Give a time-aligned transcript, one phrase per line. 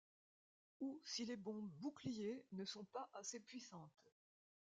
[0.79, 4.09] ou si les bombes bouclier ne sont pas assez puissantes.